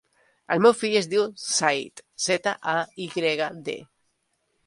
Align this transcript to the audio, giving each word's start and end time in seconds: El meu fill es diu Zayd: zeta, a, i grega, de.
El 0.53 0.61
meu 0.65 0.71
fill 0.77 0.95
es 1.01 1.09
diu 1.11 1.25
Zayd: 1.43 2.01
zeta, 2.27 2.55
a, 2.73 2.75
i 3.05 3.09
grega, 3.19 3.53
de. 3.69 3.79